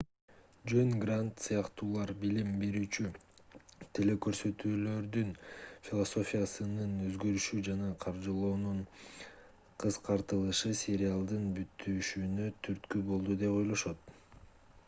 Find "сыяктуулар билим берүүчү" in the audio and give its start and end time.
1.47-3.09